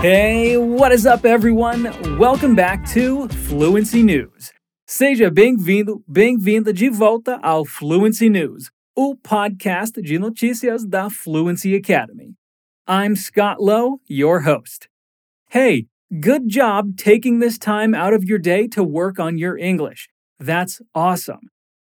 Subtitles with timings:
[0.00, 1.82] Hey, what is up, everyone?
[2.20, 4.52] Welcome back to Fluency News.
[4.86, 12.36] Seja bem-vindo, bem-vinda de volta ao Fluency News, o podcast de notícias da Fluency Academy.
[12.86, 14.88] I'm Scott Lowe, your host.
[15.48, 15.88] Hey,
[16.20, 20.08] good job taking this time out of your day to work on your English.
[20.38, 21.50] That's awesome.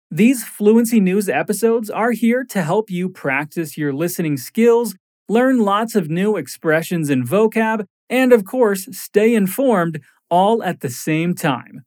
[0.10, 4.96] These Fluency News episodes are here to help you practice your listening skills,
[5.30, 10.90] learn lots of new expressions and vocab, and of course, stay informed all at the
[10.90, 11.84] same time.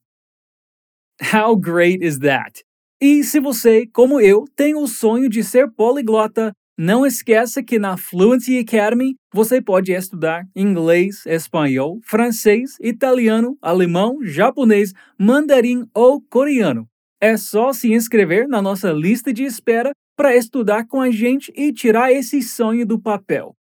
[1.20, 2.62] How great is that?
[3.00, 7.96] E se você, como eu, tem o sonho de ser poliglota, não esqueça que na
[7.96, 16.88] Fluency Academy você pode estudar inglês, espanhol, francês, italiano, alemão, japonês, mandarim ou coreano
[17.22, 21.72] é só se inscrever na nossa lista de espera para estudar com a gente e
[21.72, 23.56] tirar esse sonho do papel.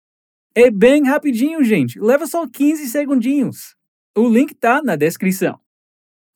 [0.54, 2.00] É bem rapidinho, gente.
[2.00, 3.74] Leva só 15 segundinhos.
[4.16, 5.60] O link tá na descrição.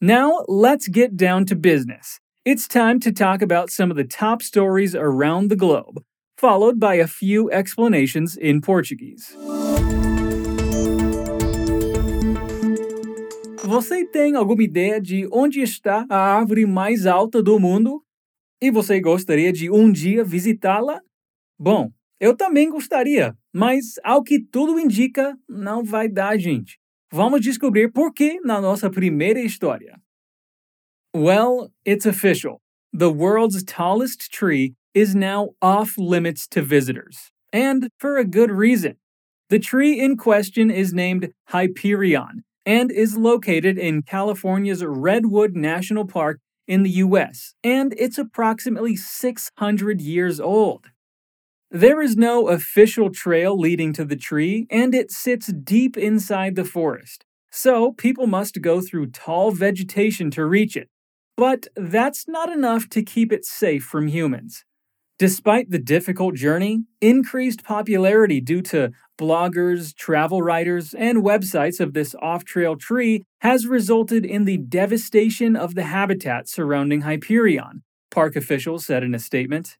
[0.00, 2.20] Now, let's get down to business.
[2.44, 6.02] It's time to talk about some of the top stories around the globe,
[6.38, 9.36] followed by a few explanations in Portuguese.
[13.62, 18.02] Você tem alguma ideia de onde está a árvore mais alta do mundo?
[18.62, 21.00] E você gostaria de um dia visitá-la?
[21.58, 26.78] Bom, eu também gostaria, mas ao que tudo indica, não vai dar, gente.
[27.10, 29.98] Vamos descobrir por que na nossa primeira história.
[31.16, 32.60] Well, it's official.
[32.92, 38.96] The world's tallest tree is now off limits to visitors, and for a good reason.
[39.48, 46.40] The tree in question is named Hyperion and is located in California's Redwood National Park
[46.70, 50.86] in the US, and it's approximately 600 years old.
[51.68, 56.64] There is no official trail leading to the tree, and it sits deep inside the
[56.64, 60.88] forest, so people must go through tall vegetation to reach it.
[61.36, 64.64] But that's not enough to keep it safe from humans.
[65.18, 72.14] Despite the difficult journey, increased popularity due to bloggers, travel writers, and websites of this
[72.22, 78.86] off trail tree has resulted in the devastation of the habitat surrounding Hyperion, park officials
[78.86, 79.76] said in a statement.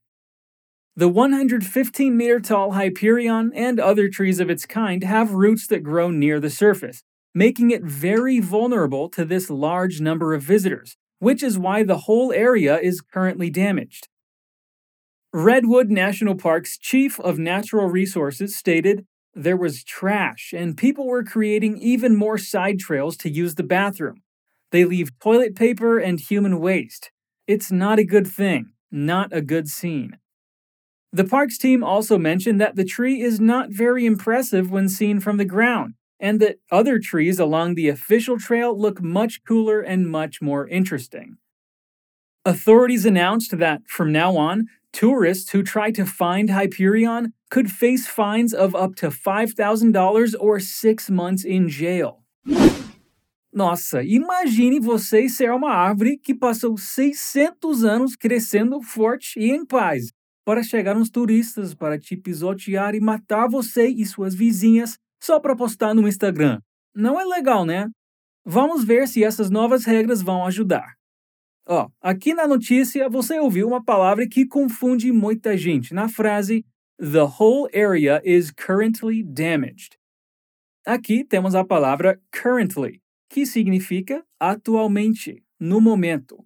[0.94, 6.10] The 115 meter tall Hyperion and other trees of its kind have roots that grow
[6.10, 7.02] near the surface,
[7.34, 12.32] making it very vulnerable to this large number of visitors, which is why the whole
[12.32, 14.08] area is currently damaged.
[15.32, 21.78] Redwood National Park's chief of natural resources stated there was trash and people were creating
[21.78, 24.22] even more side trails to use the bathroom.
[24.72, 27.10] They leave toilet paper and human waste.
[27.46, 30.18] It's not a good thing, not a good scene.
[31.12, 35.38] The park's team also mentioned that the tree is not very impressive when seen from
[35.38, 40.40] the ground, and that other trees along the official trail look much cooler and much
[40.40, 41.38] more interesting.
[42.44, 48.52] Authorities announced that from now on, Tourists who try to find Hyperion could face fines
[48.52, 52.24] of up to $5,000 or six months in jail.
[53.52, 60.12] Nossa, imagine você ser uma árvore que passou 600 anos crescendo forte e em paz,
[60.44, 65.56] para chegar uns turistas para te pisotear e matar você e suas vizinhas só para
[65.56, 66.60] postar no Instagram.
[66.94, 67.88] Não é legal, né?
[68.44, 70.99] Vamos ver se essas novas regras vão ajudar.
[71.66, 76.64] Ó, aqui na notícia você ouviu uma palavra que confunde muita gente na frase
[76.98, 79.96] The whole area is currently damaged.
[80.86, 86.44] Aqui temos a palavra currently, que significa atualmente, no momento.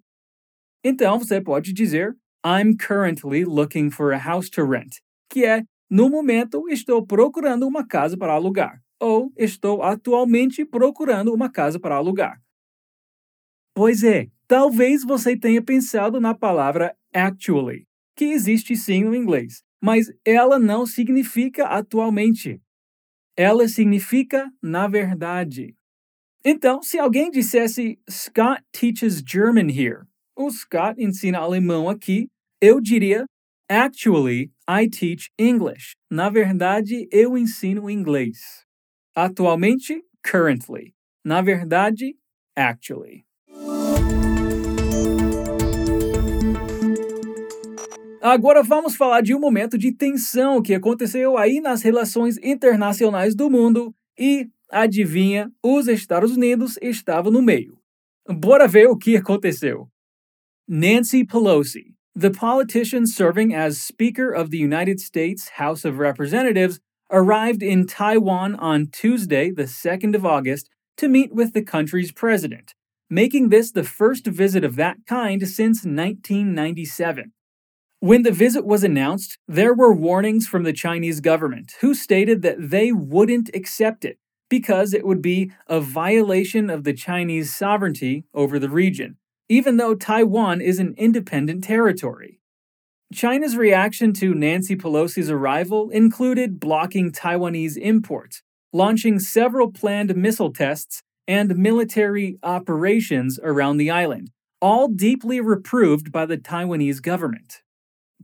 [0.83, 2.15] Então você pode dizer
[2.45, 7.85] I'm currently looking for a house to rent, que é no momento estou procurando uma
[7.85, 12.39] casa para alugar, ou estou atualmente procurando uma casa para alugar.
[13.73, 20.11] Pois é, Talvez você tenha pensado na palavra actually, que existe sim no inglês, mas
[20.23, 22.61] ela não significa atualmente.
[23.35, 25.75] Ela significa na verdade.
[26.43, 30.05] Então, se alguém dissesse Scott teaches German here,
[30.35, 32.27] o Scott ensina alemão aqui,
[32.61, 33.25] eu diria
[33.67, 35.95] Actually, I teach English.
[36.11, 38.63] Na verdade, eu ensino inglês.
[39.15, 40.93] Atualmente, currently.
[41.25, 42.15] Na verdade,
[42.55, 43.25] actually.
[48.27, 53.51] Agora vamos falar de um momento de tensão que aconteceu aí nas relações internacionais do
[53.51, 57.77] mundo e, adivinha, os Estados Unidos estavam no meio.
[58.27, 59.87] Bora ver o que aconteceu.
[60.67, 66.79] Nancy Pelosi, the politician serving as Speaker of the United States House of Representatives,
[67.11, 70.67] arrived in Taiwan on Tuesday, the 2nd of August,
[70.97, 72.73] to meet with the country's president,
[73.07, 77.31] making this the first visit of that kind since 1997.
[77.99, 82.69] When the visit was announced, there were warnings from the Chinese government, who stated that
[82.69, 84.19] they wouldn't accept it
[84.49, 89.17] because it would be a violation of the Chinese sovereignty over the region,
[89.49, 92.39] even though Taiwan is an independent territory.
[93.13, 98.43] China's reaction to Nancy Pelosi's arrival included blocking Taiwanese imports,
[98.73, 104.31] launching several planned missile tests, and military operations around the island,
[104.61, 107.61] all deeply reproved by the Taiwanese government.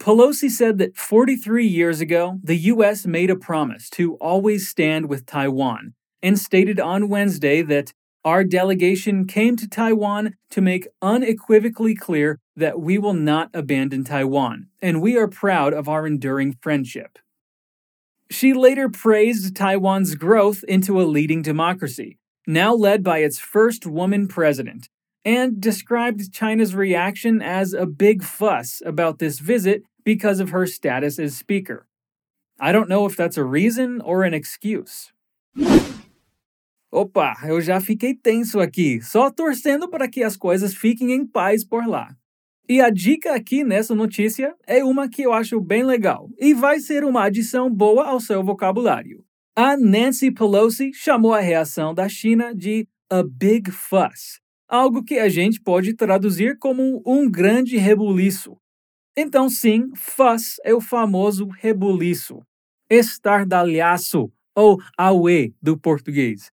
[0.02, 3.06] Pelosi said that 43 years ago, the U.S.
[3.06, 5.94] made a promise to always stand with Taiwan
[6.24, 7.94] and stated on Wednesday that
[8.26, 14.70] our delegation came to Taiwan to make unequivocally clear that we will not abandon Taiwan,
[14.82, 17.20] and we are proud of our enduring friendship.
[18.32, 22.18] She later praised Taiwan's growth into a leading democracy,
[22.48, 24.90] now led by its first woman president,
[25.24, 31.20] and described China's reaction as a big fuss about this visit because of her status
[31.20, 31.88] as speaker.
[32.60, 35.12] I don't know if that's a reason or an excuse.
[36.92, 41.64] Opa, eu já fiquei tenso aqui, só torcendo para que as coisas fiquem em paz
[41.64, 42.16] por lá.
[42.68, 46.80] E a dica aqui nessa notícia é uma que eu acho bem legal e vai
[46.80, 49.26] ser uma adição boa ao seu vocabulário.
[49.56, 54.40] A Nancy Pelosi chamou a reação da China de a big fuss,
[54.70, 58.61] algo que a gente pode traduzir como um grande rebuliço.
[59.16, 62.42] Então, sim, fuss é o famoso rebuliço,
[62.90, 66.50] estardalhaço ou auê do português.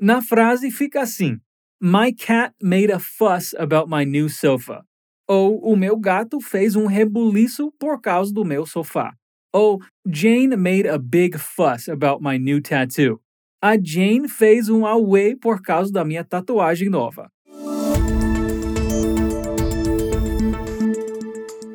[0.00, 1.38] Na frase fica assim:
[1.80, 4.82] My cat made a fuss about my new sofa.
[5.28, 9.14] Ou o meu gato fez um rebuliço por causa do meu sofá.
[9.52, 13.20] Ou Jane made a big fuss about my new tattoo.
[13.62, 17.30] A Jane fez um away por causa da minha tatuagem nova.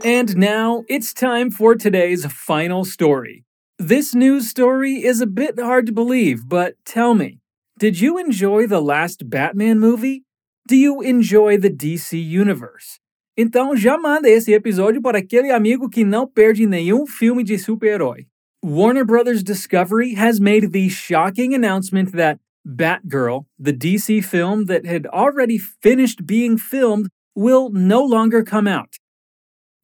[0.06, 3.44] And now it's time for today's final story.
[3.80, 7.40] This news story is a bit hard to believe, but tell me,
[7.80, 10.24] did you enjoy the last Batman movie?
[10.68, 13.00] Do you enjoy the DC Universe?
[13.36, 18.28] Então já manda esse episódio para aquele amigo que não perde nenhum filme de super-herói.
[18.64, 25.08] Warner Brothers Discovery has made the shocking announcement that Batgirl, the DC film that had
[25.08, 29.00] already finished being filmed, will no longer come out.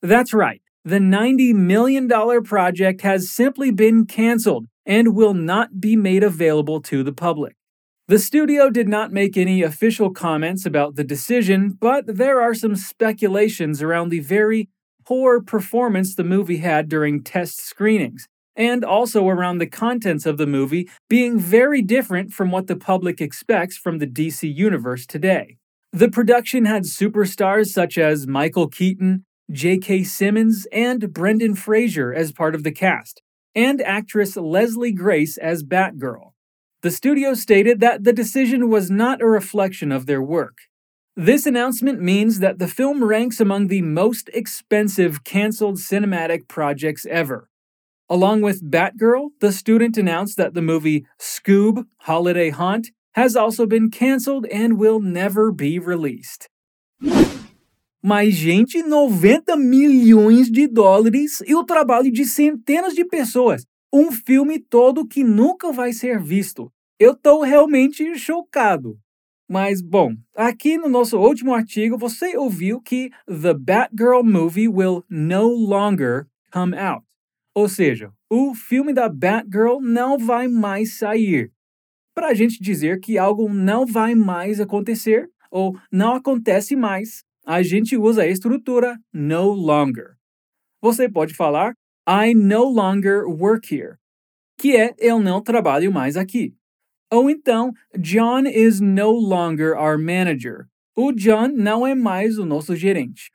[0.01, 2.09] That's right, the $90 million
[2.43, 7.55] project has simply been canceled and will not be made available to the public.
[8.07, 12.75] The studio did not make any official comments about the decision, but there are some
[12.75, 14.69] speculations around the very
[15.05, 20.47] poor performance the movie had during test screenings, and also around the contents of the
[20.47, 25.57] movie being very different from what the public expects from the DC universe today.
[25.93, 30.03] The production had superstars such as Michael Keaton, J.K.
[30.03, 33.21] Simmons, and Brendan Fraser as part of the cast,
[33.55, 36.33] and actress Leslie Grace as Batgirl.
[36.81, 40.57] The studio stated that the decision was not a reflection of their work.
[41.15, 47.49] This announcement means that the film ranks among the most expensive cancelled cinematic projects ever.
[48.09, 53.91] Along with Batgirl, the student announced that the movie Scoob Holiday Haunt has also been
[53.91, 56.49] cancelled and will never be released.
[58.03, 64.57] Mas, gente, 90 milhões de dólares e o trabalho de centenas de pessoas um filme
[64.57, 66.71] todo que nunca vai ser visto.
[66.97, 68.97] Eu estou realmente chocado.
[69.49, 75.47] Mas, bom, aqui no nosso último artigo você ouviu que The Batgirl Movie will no
[75.49, 77.05] longer come out.
[77.53, 81.51] Ou seja, o filme da Batgirl não vai mais sair.
[82.13, 87.61] Para a gente dizer que algo não vai mais acontecer ou não acontece mais, a
[87.61, 90.15] gente usa a estrutura no longer.
[90.81, 91.73] Você pode falar
[92.07, 93.95] I no longer work here,
[94.57, 96.55] que é eu não trabalho mais aqui.
[97.11, 100.67] Ou então, John is no longer our manager.
[100.95, 103.31] O John não é mais o nosso gerente.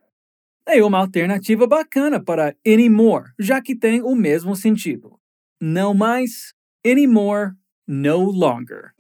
[0.67, 5.19] É uma alternativa bacana para anymore, já que tem o mesmo sentido.
[5.61, 6.53] Não mais,
[6.85, 7.53] anymore,
[7.87, 8.93] no longer.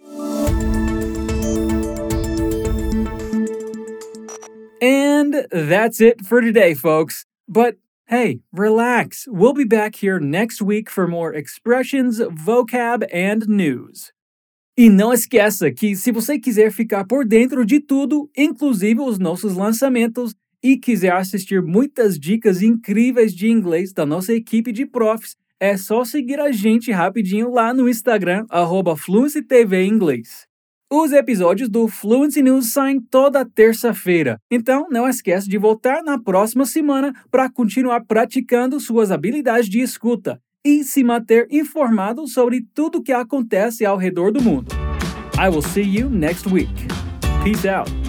[4.86, 7.26] And that's it for today, folks.
[7.48, 7.74] But
[8.08, 9.26] Hey, relax.
[9.26, 14.12] We'll be back here next week for more expressions, vocab, and news.
[14.78, 19.56] E não esqueça que se você quiser ficar por dentro de tudo, inclusive os nossos
[19.56, 25.76] lançamentos, e quiser assistir muitas dicas incríveis de inglês da nossa equipe de profs, é
[25.76, 28.94] só seguir a gente rapidinho lá no Instagram, arroba
[29.84, 30.45] Inglês.
[30.90, 36.64] Os episódios do Fluency News saem toda terça-feira, então não esquece de voltar na próxima
[36.64, 43.02] semana para continuar praticando suas habilidades de escuta e se manter informado sobre tudo o
[43.02, 44.68] que acontece ao redor do mundo.
[45.36, 46.72] I will see you next week.
[47.42, 48.05] Peace out.